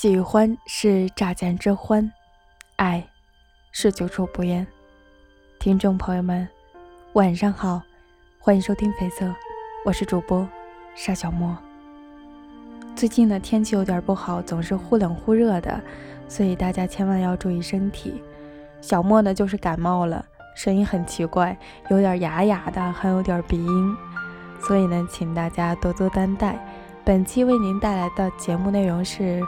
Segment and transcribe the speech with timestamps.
[0.00, 2.10] 喜欢是乍见之欢，
[2.76, 3.06] 爱
[3.70, 4.66] 是久处不厌。
[5.58, 6.48] 听众朋友们，
[7.12, 7.82] 晚上好，
[8.38, 9.30] 欢迎收听肥色，
[9.84, 10.48] 我是主播
[10.94, 11.54] 沙小莫。
[12.96, 15.78] 最近的天气有点不好，总是忽冷忽热的，
[16.26, 18.22] 所以大家千万要注意身体。
[18.80, 20.24] 小莫呢，就是感冒了，
[20.56, 21.54] 声音很奇怪，
[21.90, 23.96] 有点哑哑的，还有点鼻音，
[24.62, 26.58] 所以呢，请大家多多担待。
[27.04, 29.42] 本期为您带来的节目内容是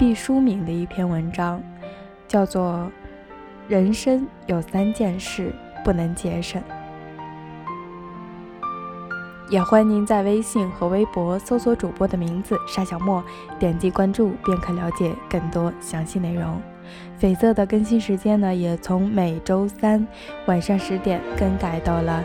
[0.00, 1.62] 毕淑敏的一篇文章，
[2.26, 2.90] 叫做
[3.70, 5.52] 《人生有三件事
[5.84, 6.58] 不能节省》。
[9.50, 13.22] 也欢迎您在微信和微博搜索主播的名字沙小莫，
[13.58, 16.58] 点击关注便可了解更多详细内容。
[17.20, 20.08] 绯色的更新时间呢，也从每周三
[20.46, 22.24] 晚上十点更改到了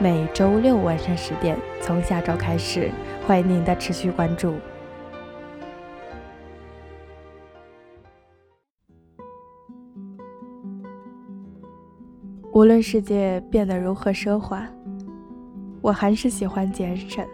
[0.00, 2.90] 每周六晚上十点，从下周开始。
[3.28, 4.56] 欢迎您的持续关注。
[12.52, 14.62] 无论世界变得如何奢华，
[15.80, 17.26] 我还是喜欢节省。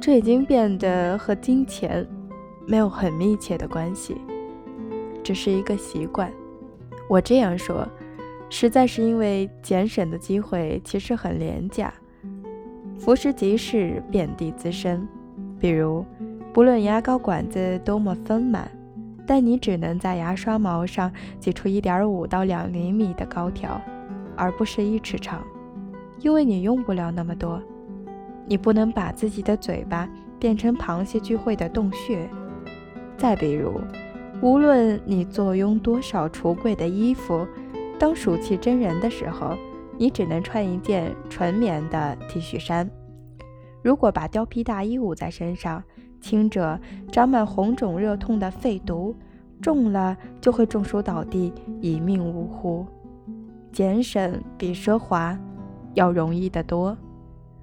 [0.00, 2.04] 这已经变得和金钱
[2.66, 4.16] 没有很密切的关系，
[5.22, 6.32] 只是一个习惯。
[7.08, 7.86] 我这样说，
[8.48, 11.94] 实在是因为节省的机会其实很廉价。
[12.98, 15.06] 浮食即是遍地滋生。
[15.60, 16.04] 比如，
[16.52, 18.68] 不论牙膏管子多么丰满，
[19.30, 23.80] 但你只能在牙刷毛上挤出一点五到两厘米的高条，
[24.36, 25.40] 而不是一尺长，
[26.18, 27.62] 因为你用不了那么多。
[28.48, 30.08] 你不能把自己的嘴巴
[30.40, 32.28] 变成螃蟹聚会的洞穴。
[33.16, 33.80] 再比如，
[34.42, 37.46] 无论你坐拥多少橱柜的衣服，
[38.00, 39.56] 当暑气真人的时候。
[39.96, 42.90] 你只能穿一件纯棉的 T 恤衫。
[43.80, 45.84] 如果把貂皮大衣捂在身上，
[46.20, 46.78] 轻者
[47.10, 49.16] 长满红肿热痛的肺毒，
[49.60, 52.86] 重了就会中暑倒地，一命呜呼。
[53.72, 55.38] 俭省比奢华
[55.94, 56.96] 要容易得多，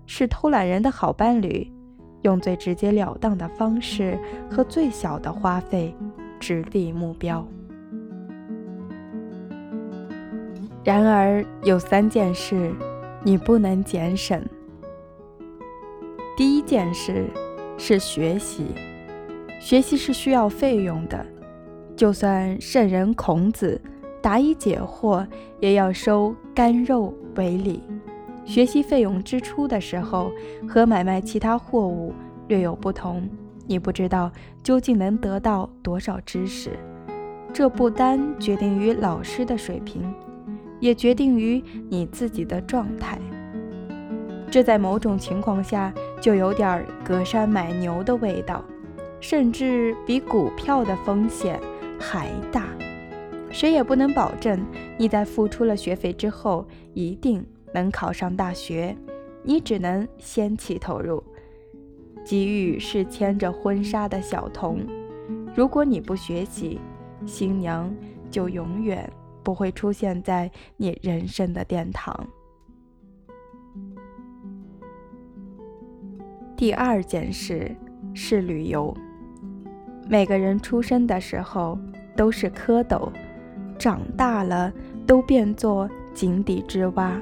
[0.06, 1.72] 是偷懒人的好伴侣。
[2.24, 5.96] 用最直截了当的方式和最小的花费，
[6.40, 7.48] 直抵目标。
[10.84, 12.74] 然而有三件事
[13.24, 14.44] 你不能减省。
[16.36, 17.30] 第一件事
[17.78, 18.66] 是学习，
[19.60, 21.26] 学习是需要费用的，
[21.96, 23.80] 就算圣人孔子
[24.22, 25.26] 答疑解惑，
[25.60, 27.82] 也要收干肉为礼。
[28.44, 30.32] 学习费用支出的时候
[30.68, 32.14] 和买卖其他货物
[32.48, 33.30] 略有不同，
[33.66, 34.32] 你不知道
[34.64, 36.72] 究竟能得到多少知识，
[37.54, 40.14] 这不单决定于老师的水平。
[40.80, 43.18] 也决定于你自己的状态，
[44.50, 48.64] 这在某种情况下就有点隔山买牛的味道，
[49.20, 51.60] 甚至比股票的风险
[52.00, 52.68] 还大。
[53.52, 54.66] 谁也不能保证
[54.98, 58.96] 你在付出了学费之后一定能考上大学，
[59.44, 61.24] 你只能先期投入。
[62.24, 64.86] 机遇是牵着婚纱的小童，
[65.56, 66.80] 如果你不学习，
[67.26, 67.94] 新娘
[68.30, 69.10] 就永远。
[69.44, 72.28] 不会出现在你人生的殿堂。
[76.58, 77.72] 第二件事
[78.16, 78.92] 是旅游。
[80.10, 81.78] 每个人出生的时候
[82.16, 83.12] 都是蝌蚪，
[83.78, 84.74] 长大了
[85.06, 87.16] 都变作井底之蛙。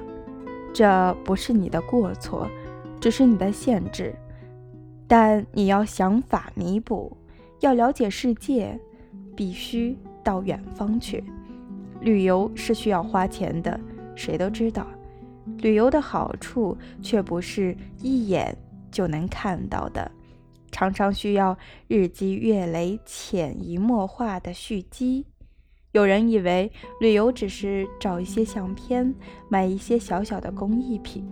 [0.73, 2.49] 这不是你的过错，
[3.01, 4.15] 只是你的限制。
[5.05, 7.15] 但你要想法弥补，
[7.59, 8.79] 要了解世界，
[9.35, 11.21] 必须到远方去。
[11.99, 13.77] 旅游是需要花钱的，
[14.15, 14.87] 谁都知道。
[15.57, 18.57] 旅游的好处却不是一眼
[18.95, 20.09] 就能看到的，
[20.71, 21.57] 常常需要
[21.89, 25.25] 日积月累、潜移默化的蓄积。
[25.91, 29.13] 有人以为旅游只是找一些相片、
[29.49, 31.29] 买一些小小的工艺品，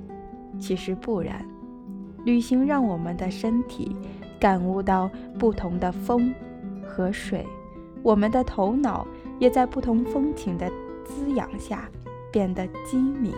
[0.60, 1.48] 其实不然。
[2.26, 3.96] 旅行让我们的身体
[4.38, 5.10] 感悟到
[5.40, 6.36] 不同的风
[6.86, 7.46] 和水，
[8.02, 9.08] 我们的头脑。
[9.40, 10.72] 也在不同风情的
[11.04, 11.90] 滋养下
[12.32, 13.34] 变得精明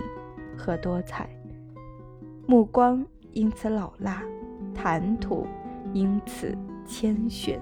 [0.56, 1.28] 和多彩，
[2.45, 3.04] 目光
[3.35, 4.23] 因此老辣，
[4.73, 5.45] 谈吐
[5.91, 7.59] 因此谦逊。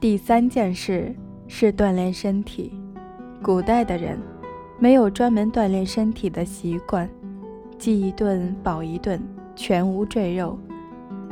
[0.00, 1.14] 第三件事
[1.46, 2.76] 是锻炼身体。
[3.40, 4.18] 古代的人
[4.80, 7.08] 没有专门锻炼身体的习惯，
[7.78, 9.22] 饥一顿饱一顿，
[9.54, 10.58] 全无赘肉，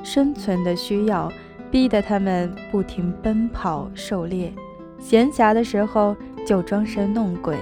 [0.04, 1.30] 生存的需要。
[1.68, 4.52] 逼得他们不停奔跑狩猎，
[4.98, 6.14] 闲暇的时候
[6.46, 7.56] 就装神弄鬼，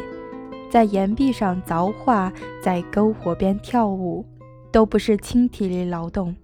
[0.70, 2.32] 在岩壁上凿画，
[2.62, 4.24] 在篝火边跳舞，
[4.70, 6.34] 都不是轻体力劳动。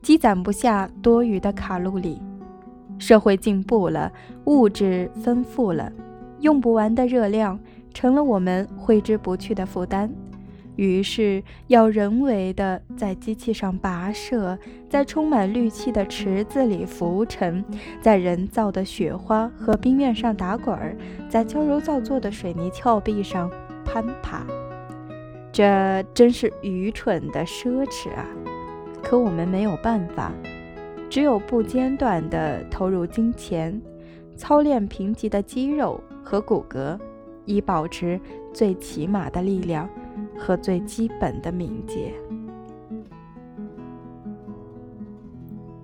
[0.00, 2.22] 积攒不下多余的卡路里。
[2.98, 4.12] 社会进步了，
[4.44, 5.90] 物质丰富了，
[6.38, 7.58] 用不完的热量
[7.92, 10.08] 成了我们挥之不去的负担。
[10.76, 14.58] 于是，要人为的在机器上跋涉，
[14.90, 17.64] 在充满氯气的池子里浮沉，
[18.00, 20.96] 在人造的雪花和冰面上打滚儿，
[21.28, 23.48] 在娇柔造作的水泥峭壁上
[23.94, 24.44] 攀爬。
[25.52, 28.26] 这真是愚蠢的奢侈啊！
[29.00, 30.32] 可我们没有办法，
[31.08, 33.80] 只有不间断地投入金钱，
[34.36, 36.98] 操练贫瘠的肌肉和骨骼，
[37.44, 38.20] 以保持
[38.52, 39.88] 最起码的力量。
[40.36, 42.12] 和最基本的敏捷，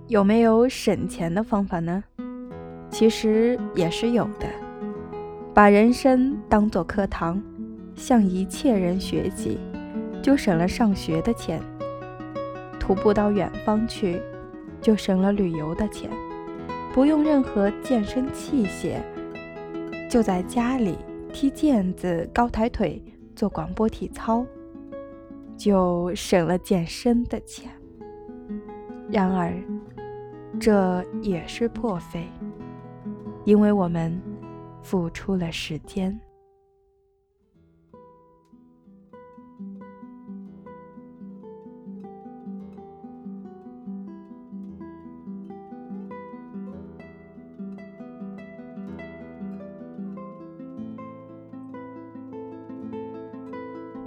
[0.08, 2.02] 有没有省钱的方法呢？
[2.90, 4.48] 其实也是有的。
[5.54, 7.40] 把人生当作课堂，
[8.00, 9.58] 向一切人学习，
[10.23, 11.61] 就省了上学的钱；
[12.81, 14.19] 徒步到远方去，
[14.81, 16.08] 就省了旅游的钱；
[16.94, 18.97] 不用任何健身器械，
[20.08, 20.97] 就在家里
[21.31, 23.02] 踢毽子、高抬腿。
[23.37, 24.44] 做广播体操，
[25.56, 27.70] 就省了健身的钱。
[29.08, 29.55] 然而，
[30.58, 32.26] 这也是破费，
[33.44, 34.20] 因为我们
[34.82, 36.20] 付出了时间。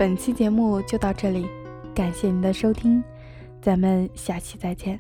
[0.04, 1.48] 本期节目就到这里，
[1.96, 3.02] 感谢您的收听，
[3.62, 5.00] 咱们下期再见。